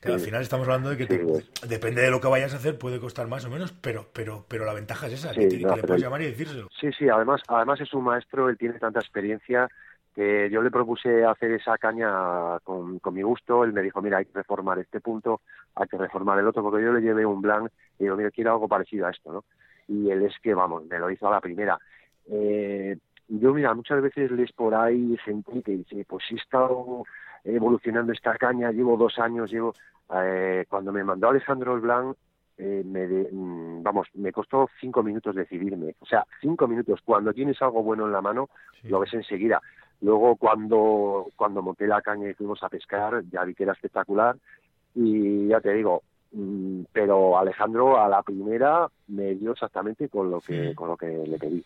[0.01, 3.01] Que al final estamos hablando de que depende de lo que vayas a hacer, puede
[3.01, 6.23] costar más o menos, pero pero pero la ventaja es esa, que, le puedes llamar
[6.23, 6.69] y decírselo.
[6.81, 9.69] Sí, sí, además, además es un maestro, él tiene tanta experiencia
[10.17, 14.25] que yo le propuse hacer esa caña con, mi gusto, él me dijo, mira, hay
[14.25, 15.43] que reformar este punto,
[15.75, 18.53] hay que reformar el otro, porque yo le llevé un blanc y digo, mira, quiero
[18.53, 19.45] algo parecido a esto, ¿no?
[19.89, 21.79] Y él es que, vamos, me lo hizo a la primera.
[22.31, 22.97] Eh,
[23.29, 27.05] yo, mira, muchas veces les por ahí gente que dice, pues he estado
[27.45, 29.75] evolucionando esta caña, llevo dos años, llevo...
[30.15, 32.17] Eh, cuando me mandó Alejandro el Blanc,
[32.59, 35.95] eh, me mm, vamos, me costó cinco minutos decidirme.
[36.01, 37.01] O sea, cinco minutos.
[37.05, 38.49] Cuando tienes algo bueno en la mano,
[38.85, 39.61] lo ves enseguida.
[40.01, 44.37] Luego cuando, cuando monté la caña y fuimos a pescar, ya vi que era espectacular.
[44.95, 50.41] Y ya te digo, mm, pero Alejandro a la primera me dio exactamente con lo
[50.41, 51.65] que, con lo que le pedí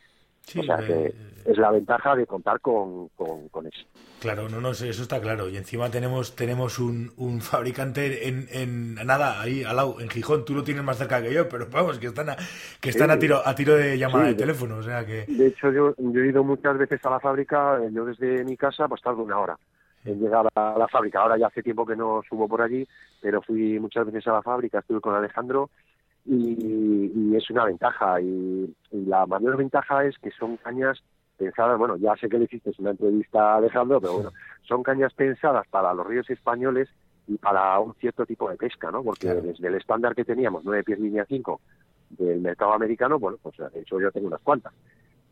[0.58, 3.86] o sea que eh, es la ventaja de contar con, con, eso.
[4.20, 5.48] Claro, no, no, eso está claro.
[5.48, 10.44] Y encima tenemos tenemos un, un fabricante en, en nada, ahí al lado, en Gijón.
[10.44, 12.36] Tú lo tienes más cerca que yo, pero vamos, que están a,
[12.80, 14.76] que están a tiro a tiro de llamada de teléfono.
[14.76, 15.24] O sea que...
[15.26, 18.56] De hecho, yo, yo he ido muchas veces a la fábrica, eh, yo desde mi
[18.56, 19.58] casa, pues tardo una hora
[20.04, 21.20] en llegar a la fábrica.
[21.20, 22.86] Ahora ya hace tiempo que no subo por allí,
[23.20, 25.70] pero fui muchas veces a la fábrica, estuve con Alejandro
[26.24, 28.20] y, es una ventaja.
[28.20, 31.02] Y, la mayor ventaja es que son cañas
[31.36, 35.12] pensadas, bueno, ya sé que le hiciste una entrevista a Alejandro, pero bueno, son cañas
[35.14, 36.88] pensadas para los ríos españoles
[37.26, 39.02] y para un cierto tipo de pesca, ¿no?
[39.02, 41.60] Porque desde el estándar que teníamos, 9 pies línea 5,
[42.10, 44.74] del mercado americano, bueno, pues de hecho yo tengo unas cuantas.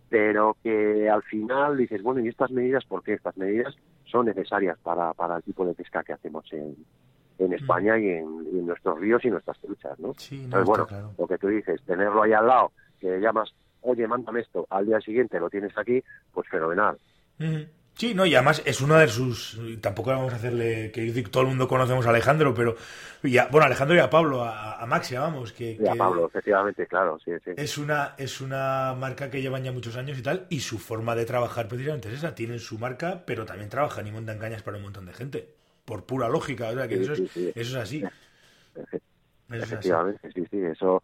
[0.09, 3.15] Pero que al final dices, bueno, ¿y estas medidas por qué?
[3.15, 3.75] Estas medidas
[4.07, 6.77] son necesarias para, para el tipo de pesca que hacemos en,
[7.39, 10.15] en España y en, nuestros ríos y nuestras truchas, ¿no?
[10.31, 14.67] Entonces, bueno, lo que tú dices, tenerlo ahí al lado, que llamas, oye, mándame esto,
[14.71, 16.99] al día siguiente lo tienes aquí, pues fenomenal.
[17.99, 19.61] Sí, no, y además es una de sus.
[19.81, 20.93] Tampoco vamos a hacerle.
[20.93, 22.77] Que todo el mundo conocemos a Alejandro, pero.
[23.23, 25.53] bueno, Alejandro y a Pablo, a, Maxia, vamos.
[25.53, 27.51] Que, y a Pablo, efectivamente, claro, sí, sí.
[27.57, 31.17] Es una, es una marca que llevan ya muchos años y tal, y su forma
[31.17, 32.37] de trabajar precisamente es esa.
[32.37, 35.58] Tienen su marca, pero también trabajan y montan cañas para un montón de gente.
[35.89, 38.05] Por pura lógica, o sea, que eso, es, eso es así.
[39.51, 41.03] Efectivamente, sí, sí, eso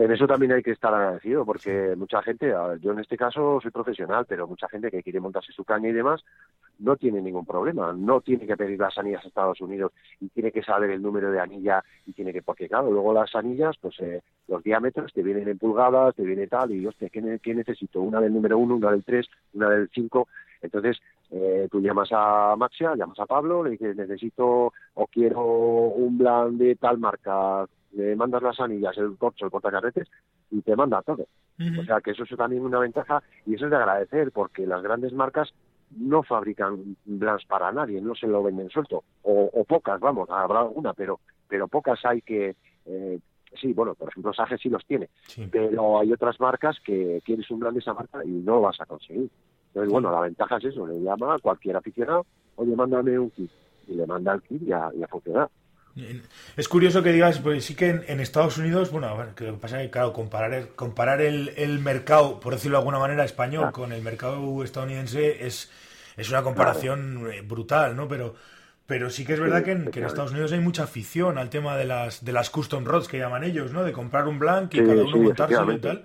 [0.00, 3.70] en eso también hay que estar agradecido porque mucha gente, yo en este caso soy
[3.70, 6.24] profesional, pero mucha gente que quiere montarse su caña y demás
[6.78, 10.52] no tiene ningún problema, no tiene que pedir las anillas a Estados Unidos y tiene
[10.52, 14.00] que saber el número de anilla y tiene que, porque claro, luego las anillas, pues
[14.00, 18.00] eh, los diámetros te vienen en pulgadas, te viene tal y hostia, ¿qué, ¿qué necesito?
[18.00, 20.28] Una del número uno, una del tres, una del cinco,
[20.62, 20.98] entonces
[21.30, 26.58] eh, tú llamas a Maxia, llamas a Pablo, le dices necesito o quiero un blan
[26.58, 30.08] de tal marca le mandas las anillas, el corcho, el portacarretes
[30.50, 31.26] y te manda todo.
[31.78, 34.82] O sea que eso es también una ventaja y eso es de agradecer porque las
[34.82, 35.52] grandes marcas
[35.90, 40.94] no fabrican blans para nadie, no se lo venden suelto o, pocas, vamos, habrá alguna,
[40.94, 43.18] pero pero pocas hay que eh,
[43.60, 45.10] sí, bueno, por ejemplo Sage sí los tiene,
[45.50, 48.80] pero hay otras marcas que quieres un blan de esa marca y no lo vas
[48.80, 49.28] a conseguir.
[49.70, 53.50] Entonces, bueno, la ventaja es eso, le llama a cualquier aficionado, oye, mándame un kit
[53.86, 55.48] y le manda el kit y a, y a funcionar.
[56.56, 59.54] Es curioso que digas, pues sí que en, Estados Unidos, bueno, a ver, que lo
[59.54, 63.24] que pasa es que, claro, comparar, el, comparar el, mercado, por decirlo de alguna manera,
[63.24, 65.70] español con el mercado estadounidense es,
[66.16, 68.08] es una comparación eh, brutal, ¿no?
[68.08, 68.34] Pero,
[68.86, 71.84] pero sí que es verdad que, en, Estados Unidos hay mucha afición al tema de
[71.84, 73.82] las, de las custom rods que llaman ellos, ¿no?
[73.82, 76.04] De comprar un blank y cada uno montárselo y tal.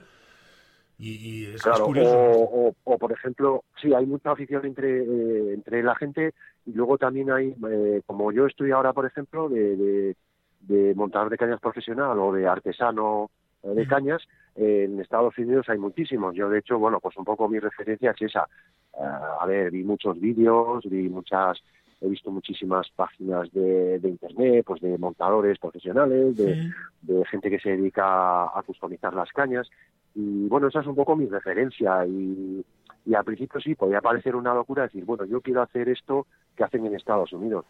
[0.97, 2.73] Y, es, curioso.
[2.83, 6.33] O, por ejemplo, sí, hay mucha afición entre, eh, entre la gente
[6.65, 10.15] y luego también hay, eh, como yo estoy ahora, por ejemplo, de,
[10.61, 13.29] de, montador de cañas profesional o de artesano
[13.63, 14.21] de cañas,
[14.55, 16.35] en Estados Unidos hay muchísimos.
[16.35, 18.47] Yo, de hecho, bueno, pues un poco mi referencia es esa.
[18.95, 21.61] a ver, vi muchos vídeos, vi muchas
[22.01, 27.59] he visto muchísimas páginas de, de, internet, pues de montadores profesionales, de, de, gente que
[27.59, 29.67] se dedica a customizar las cañas.
[30.15, 32.05] Y bueno, esa es un poco mi referencia.
[32.05, 32.65] Y,
[33.05, 36.25] y al principio sí, podía parecer una locura decir, bueno, yo quiero hacer esto
[36.55, 37.65] que hacen en Estados Unidos.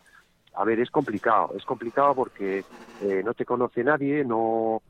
[0.53, 2.63] A ver, es complicado, es complicado porque
[3.01, 4.81] eh, no te conoce nadie, no,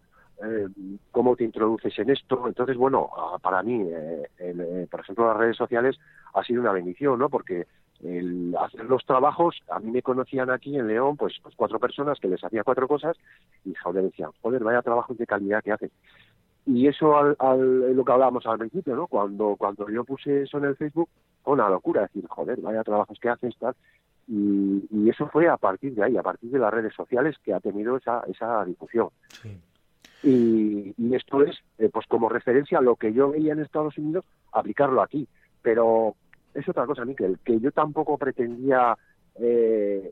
[0.44, 0.68] eh,
[1.12, 2.48] cómo te introduces en esto.
[2.48, 3.10] Entonces, bueno,
[3.42, 5.98] para mí, eh, eh, por ejemplo, las redes sociales
[6.34, 7.30] ha sido una bendición, ¿no?
[7.30, 7.68] Porque
[8.04, 12.20] el hacer los trabajos, a mí me conocían aquí en León, pues, pues cuatro personas
[12.20, 13.16] que les hacía cuatro cosas
[13.64, 15.92] y joder, decían, joder, vaya trabajos de calidad que hacen.
[16.66, 19.08] Y eso al, al, lo que hablábamos al principio, ¿no?
[19.08, 21.10] Cuando, cuando yo puse eso en el Facebook,
[21.44, 23.76] fue una locura, decir, joder, vaya trabajos que haces, tal.
[24.28, 27.54] Y, y, eso fue a partir de ahí, a partir de las redes sociales que
[27.54, 29.10] ha tenido esa, esa difusión.
[30.24, 33.96] Y, y, esto es, eh, pues como referencia a lo que yo veía en Estados
[34.00, 35.28] Unidos, aplicarlo aquí.
[35.62, 36.16] Pero
[36.56, 38.98] es otra cosa, Miquel, que yo tampoco pretendía
[39.36, 40.12] eh,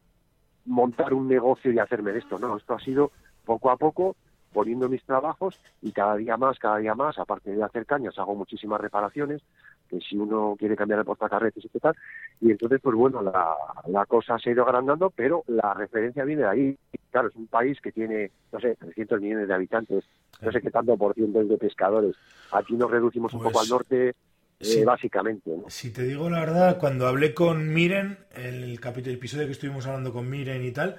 [0.65, 3.11] montar un negocio y hacerme de esto, no, esto ha sido
[3.45, 4.15] poco a poco
[4.53, 8.35] poniendo mis trabajos y cada día más, cada día más, aparte de hacer cañas, hago
[8.35, 9.41] muchísimas reparaciones,
[9.89, 11.95] que si uno quiere cambiar el portacarretes y tal,
[12.39, 13.55] y entonces, pues bueno, la,
[13.87, 16.77] la cosa se ha ido agrandando, pero la referencia viene de ahí.
[17.11, 20.03] Claro, es un país que tiene, no sé, 300 millones de habitantes,
[20.41, 22.15] no sé qué tanto por ciento de pescadores.
[22.51, 24.15] Aquí nos reducimos un poco al pues norte,
[24.59, 25.51] eh, básicamente.
[25.67, 30.13] Si te digo la verdad, cuando hablé con Miren, el capítulo, episodio que estuvimos hablando
[30.13, 30.97] con Miren y tal,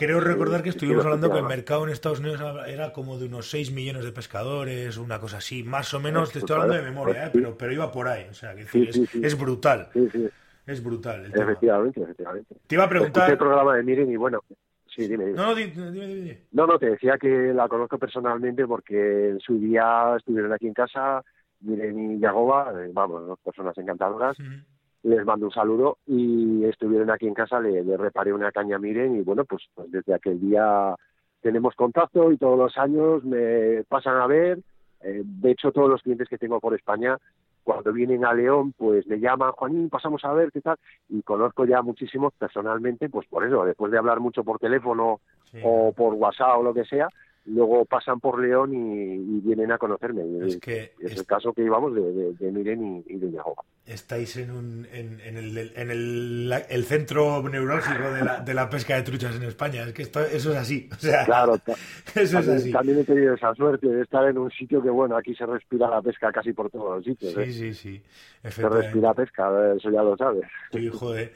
[0.00, 3.50] creo recordar que estuvimos hablando que el mercado en Estados Unidos era como de unos
[3.50, 7.26] 6 millones de pescadores, una cosa así, más o menos, te estoy hablando de memoria,
[7.26, 7.30] ¿eh?
[7.30, 9.90] pero, pero iba por ahí, o sea, que es, brutal.
[10.66, 11.26] Es brutal.
[11.26, 12.54] efectivamente, efectivamente.
[12.66, 13.30] Te iba a preguntar.
[13.30, 14.42] el programa de Miren y bueno,
[14.86, 19.28] Sí, dime, No, no, dime, dime, No, no, te decía que la conozco personalmente porque
[19.28, 21.22] en su día estuvieron aquí en casa,
[21.60, 24.36] Miren y Yagoba, eh, vamos, dos personas encantadoras.
[25.02, 29.22] Les mando un saludo y estuvieron aquí en casa, le, reparé una caña Miren y
[29.22, 30.94] bueno, pues, pues, desde aquel día
[31.40, 34.58] tenemos contacto y todos los años me pasan a ver.
[35.02, 37.16] Eh, de hecho, todos los clientes que tengo por España,
[37.64, 40.76] cuando vienen a León, pues me llaman, Juanín, pasamos a ver qué tal.
[41.08, 45.20] Y conozco ya muchísimos personalmente, pues por eso, después de hablar mucho por teléfono
[45.62, 47.08] o por WhatsApp o lo que sea,
[47.46, 50.22] luego pasan por León y, vienen a conocerme.
[50.46, 53.64] Es, que es, el caso que íbamos de, de, Miren y, de Yagoba.
[53.86, 58.68] Estáis en, un, en, en, el, en el, el, centro neurálgico de la, de la
[58.68, 59.82] pesca de truchas en España.
[59.82, 60.88] Es que esto, eso es así.
[60.92, 61.54] O sea, claro,
[62.14, 62.72] eso también, es así.
[62.72, 65.88] También he tenido esa suerte de estar en un sitio que, bueno, aquí se respira
[65.88, 67.32] la pesca casi por todos los sitios.
[67.32, 67.52] Sí, ¿eh?
[67.52, 68.02] sí, sí.
[68.48, 70.44] Se respira pesca, eso ya lo sabes.
[70.72, 71.32] Sí, joder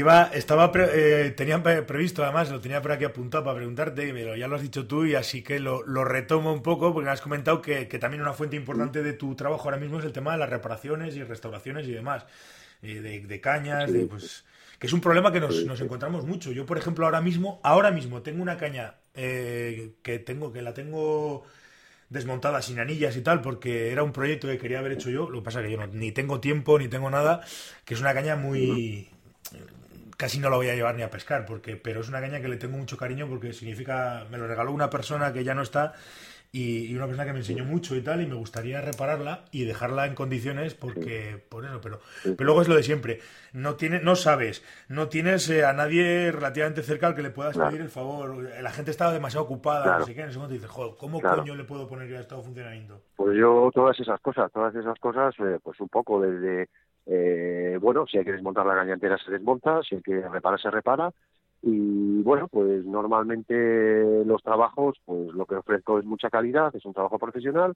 [0.00, 4.48] iba, estaba eh, tenía previsto, además, lo tenía por aquí apuntado para preguntarte, pero ya
[4.48, 7.60] lo has dicho tú y así que lo, retomo un poco porque me has comentado
[7.60, 10.50] que, también una fuente importante de tu trabajo ahora mismo es el tema de las
[10.50, 12.24] reparaciones y restauraciones y demás.
[12.82, 14.44] eh, de, cañas, de, pues,
[14.78, 16.52] que es un problema que nos, nos, encontramos mucho.
[16.52, 20.74] Yo, por ejemplo, ahora mismo, ahora mismo tengo una caña eh, que tengo, que la
[20.74, 21.44] tengo
[22.08, 25.30] desmontada sin anillas y tal, porque era un proyecto que quería haber hecho yo.
[25.30, 27.42] Lo que pasa es que yo ni tengo tiempo ni tengo nada,
[27.84, 29.08] que es una caña muy.
[30.22, 32.46] Casi no la voy a llevar ni a pescar, porque pero es una caña que
[32.46, 34.24] le tengo mucho cariño porque significa.
[34.30, 35.94] Me lo regaló una persona que ya no está
[36.52, 40.06] y, una persona que me enseñó mucho y tal, y me gustaría repararla y dejarla
[40.06, 43.20] en condiciones porque, por eso, pero, pero luego es lo de siempre,
[43.52, 47.56] no tiene, no sabes, no tienes eh, a nadie relativamente cerca al que le puedas
[47.56, 50.70] pedir el favor, la gente estaba demasiado ocupada, no sé qué, en ese momento dices,
[50.70, 53.00] joder, ¿cómo coño le puedo poner ya estado funcionamiento?
[53.16, 56.68] Pues yo todas esas cosas, todas esas cosas, eh, pues un poco desde,
[57.06, 60.60] eh, bueno, si hay que desmontar la caña entera se desmonta, si hay que reparar
[60.60, 61.12] se repara,
[61.64, 66.92] y bueno, pues normalmente los trabajos, pues lo que ofrezco es mucha calidad, es un
[66.92, 67.74] trabajo profesional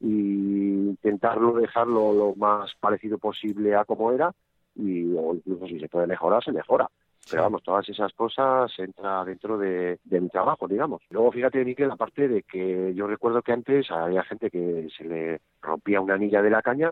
[0.00, 4.32] y intentarlo dejarlo lo más parecido posible a como era
[4.74, 6.88] y o incluso si se puede mejorar, se mejora.
[7.30, 11.00] Pero vamos, todas esas cosas entra dentro de, mi trabajo, digamos.
[11.08, 15.40] Luego fíjate, Miquel, aparte de que yo recuerdo que antes había gente que se le
[15.62, 16.90] rompía una anilla de la caña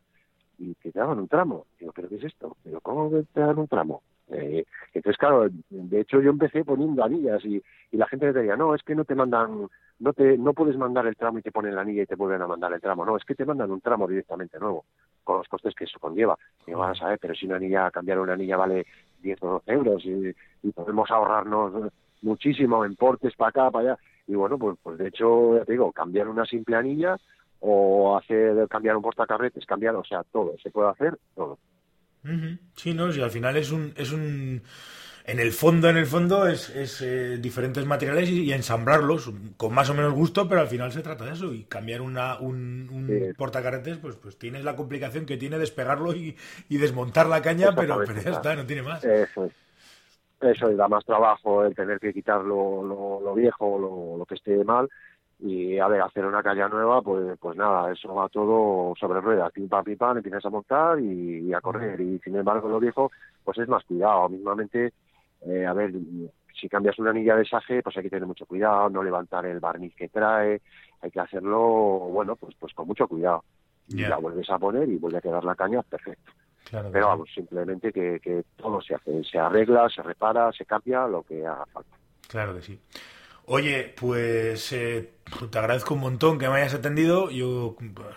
[0.61, 1.67] y que te daban un tramo.
[1.79, 2.57] Digo, ¿pero qué es esto?
[2.65, 4.03] Digo, ¿cómo te dan un tramo?
[4.29, 8.75] Eh, entonces, claro, de hecho yo empecé poniendo anillas y, la gente me decía, no,
[8.75, 9.69] es que no te mandan,
[9.99, 12.43] no te no puedes mandar el tramo y te ponen la anilla y te vuelven
[12.43, 13.05] a mandar el tramo.
[13.05, 14.85] No, es que te mandan un tramo directamente nuevo,
[15.25, 16.39] con los costes que eso conlleva.
[16.67, 18.87] Y vas a ver, pero si una anilla, cambiar una anilla vale
[19.23, 20.35] 10 o 12 euros y,
[20.73, 21.91] podemos ahorrarnos
[22.23, 24.03] muchísimo en portes para acá, para allá.
[24.27, 27.17] Y bueno, pues, pues de hecho, ya te digo, cambiar una simple anilla
[27.61, 31.59] o hacer cambiar un portacarretes, cambiar, o sea, todo, se puede hacer todo.
[32.75, 34.63] Sí, no, si al final es un, es un
[35.25, 39.89] en el fondo, en el fondo, es, es eh, diferentes materiales y, ensamblarlos con más
[39.91, 41.53] o menos gusto, pero al final se trata de eso.
[41.53, 46.37] Y cambiar una, un, un portacarretes, pues, pues tienes la complicación que tiene despegarlo y,
[46.69, 49.05] y desmontar la caña, pero, pero ya está, no tiene más.
[49.05, 49.53] Eso es.
[50.41, 54.65] Eso, da más trabajo el tener que quitar lo, lo, viejo, lo, lo que esté
[54.65, 54.89] mal,
[55.43, 59.53] y a ver, hacer una calle nueva, pues pues nada, eso va todo sobre ruedas,
[59.53, 62.01] pim pam pim pam, empiezas a montar y, a correr.
[62.01, 63.11] Y sin embargo, lo viejo,
[63.43, 64.29] pues es más cuidado.
[64.29, 64.93] Mismamente,
[65.43, 65.93] eh, a ver,
[66.59, 69.61] si cambias una anilla de saje, pues hay que tener mucho cuidado, no levantar el
[69.61, 70.61] barniz que trae,
[71.01, 73.45] hay que hacerlo, bueno, pues pues con mucho cuidado.
[73.89, 76.31] Y la vuelves a poner y vuelve a quedar la caña perfecto.
[76.71, 81.23] Pero vamos, simplemente que, que todo se hace, se arregla, se repara, se cambia, lo
[81.25, 81.97] que haga falta.
[82.29, 82.81] Claro que sí.
[83.53, 85.11] Oye, pues eh,
[85.51, 87.31] te agradezco un montón que me hayas atendido.
[87.31, 87.75] Yo,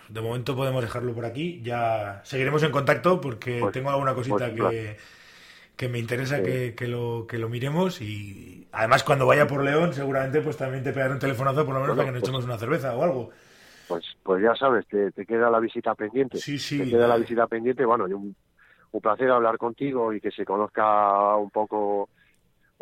[0.07, 1.59] de momento podemos dejarlo por aquí.
[1.63, 4.95] Ya seguiremos en contacto porque pues, tengo alguna cosita pues,
[5.75, 7.99] que, me interesa que, lo, que lo miremos.
[7.99, 11.81] Y además, cuando vaya por León, seguramente pues también te pegaré un telefonazo por lo
[11.81, 13.31] menos para que nos pues echemos una cerveza o algo.
[13.87, 16.37] Pues, pues ya sabes, te, te queda la visita pendiente.
[16.37, 16.77] Sí, sí.
[16.77, 17.83] Te queda la visita pendiente.
[17.85, 18.35] Bueno, un,
[18.91, 22.09] un placer hablar contigo y que se conozca un poco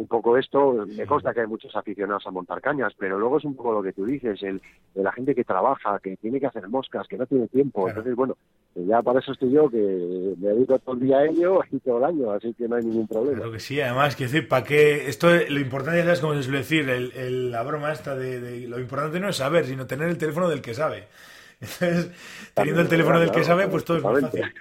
[0.01, 3.45] un poco esto, me consta que hay muchos aficionados a montar cañas, pero luego es
[3.45, 4.59] un poco lo que tú dices, el,
[4.95, 7.87] de la gente que trabaja, que tiene que hacer moscas, que no tiene tiempo.
[7.87, 8.35] Entonces, bueno,
[8.75, 11.99] ya para eso estoy yo, que me dedico todo el día a ello y todo
[11.99, 13.37] el año, así que no hay ningún problema.
[13.37, 16.59] Claro que sí, además, que decir, para que esto, lo importante es como se suele
[16.59, 20.49] decir, el, la broma esta de, lo importante no es saber, sino tener el teléfono
[20.49, 21.07] del que sabe.
[21.61, 22.11] Entonces,
[22.55, 24.51] teniendo el teléfono del que sabe, pues todo es más fácil.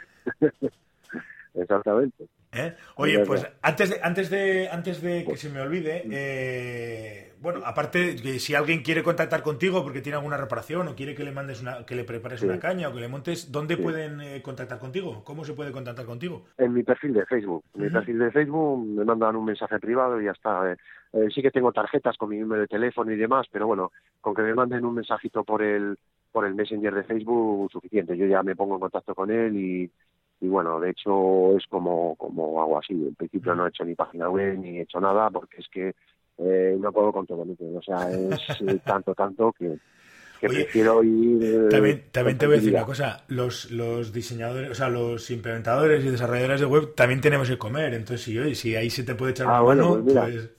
[1.54, 2.28] Exactamente.
[2.52, 2.74] ¿Eh?
[2.96, 8.16] Oye, pues antes de, antes de, antes de que se me olvide, eh, bueno, aparte
[8.16, 11.62] que si alguien quiere contactar contigo porque tiene alguna reparación o quiere que le mandes
[11.62, 15.22] una, que le prepares una caña o que le montes, ¿dónde pueden eh, contactar contigo?
[15.22, 16.46] ¿Cómo se puede contactar contigo?
[16.58, 17.64] En mi perfil de Facebook.
[17.74, 20.76] En mi perfil de Facebook me mandan un mensaje privado y ya está.
[21.32, 24.42] sí que tengo tarjetas con mi número de teléfono y demás, pero bueno, con que
[24.42, 25.96] me manden un mensajito por el
[26.32, 28.16] por el Messenger de Facebook suficiente.
[28.16, 29.90] Yo ya me pongo en contacto con él y
[30.40, 32.94] y bueno, de hecho es como, como hago así.
[32.94, 35.94] En principio no he hecho ni página web ni he hecho nada porque es que
[36.38, 37.42] eh, no puedo con todo.
[37.42, 39.78] O sea, es eh, tanto, tanto que,
[40.40, 41.42] prefiero ir...
[41.42, 43.22] Eh, también, también te voy a decir una cosa.
[43.28, 47.92] Los, los diseñadores, o sea, los implementadores y desarrolladores de web también tenemos que comer.
[47.92, 50.50] Entonces, si, si ahí se te puede echar ah, una mano, pues...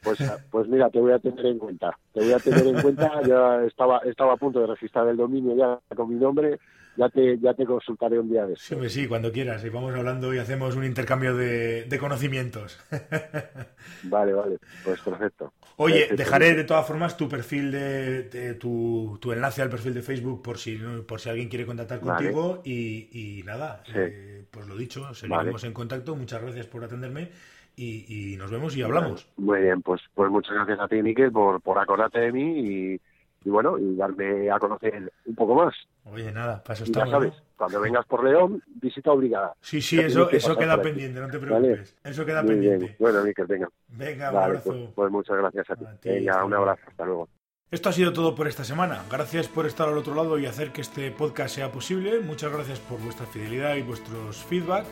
[0.00, 0.18] Pues,
[0.50, 1.96] pues mira, te voy a tener en cuenta.
[2.14, 3.20] Te voy a tener en cuenta.
[3.26, 6.58] Ya estaba, estaba a punto de registrar el dominio ya con mi nombre
[6.98, 8.82] ya te, ya te consultaré un día de eso.
[8.82, 9.64] Sí, sí, cuando quieras.
[9.64, 12.80] Y vamos hablando y hacemos un intercambio de, conocimientos.
[14.02, 14.58] vale, vale.
[14.84, 15.52] Pues perfecto.
[15.76, 20.42] Oye, dejaré de todas formas tu perfil de, tu, tu, enlace al perfil de Facebook
[20.42, 20.76] por si
[21.06, 26.16] por si alguien quiere contactar contigo y, nada, eh, pues lo dicho, seguiremos en contacto.
[26.16, 27.30] Muchas gracias por atenderme
[27.76, 29.28] y, nos vemos y hablamos.
[29.36, 33.00] Muy bien, pues pues muchas gracias a ti, Miquel, por, por acordarte de mí y
[33.44, 35.74] y bueno, y darme a conocer un poco más.
[36.04, 39.54] Oye, nada, para eso ya sabes, cuando vengas por León, visita obligada.
[39.60, 41.96] Sí, sí, eso, eso queda pendiente, no te preocupes.
[42.02, 42.96] Eso queda pendiente.
[42.98, 43.68] Bueno, Miquel, venga.
[43.88, 44.70] Venga, un abrazo.
[44.70, 45.84] Pues, pues, muchas gracias a ti.
[46.04, 47.28] venga, un abrazo, hasta luego.
[47.70, 49.04] Esto ha sido todo por esta semana.
[49.10, 52.20] Gracias por estar al otro lado y hacer que este podcast sea posible.
[52.20, 54.86] Muchas gracias por vuestra fidelidad y vuestros feedback.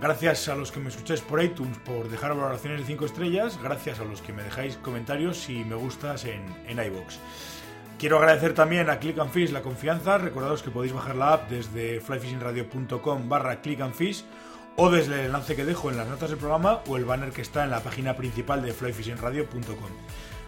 [0.00, 3.58] Gracias a los que me escucháis por iTunes por dejar valoraciones de 5 estrellas.
[3.62, 7.18] Gracias a los que me dejáis comentarios y me gustas en, en iBox.
[7.98, 10.18] Quiero agradecer también a Click and Fish la confianza.
[10.18, 14.24] Recordados que podéis bajar la app desde flyfishingradio.com barra click and fish
[14.76, 17.40] o desde el enlace que dejo en las notas del programa o el banner que
[17.40, 19.90] está en la página principal de flyfishingradio.com.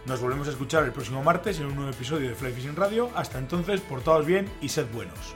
[0.05, 3.09] Nos volvemos a escuchar el próximo martes en un nuevo episodio de Fly Fishing Radio.
[3.15, 5.35] Hasta entonces, portaos bien y sed buenos.